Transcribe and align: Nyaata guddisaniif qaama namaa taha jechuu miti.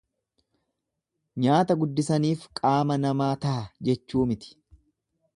Nyaata 1.43 1.75
guddisaniif 1.83 2.47
qaama 2.59 2.97
namaa 3.03 3.29
taha 3.43 3.61
jechuu 3.91 4.25
miti. 4.33 4.51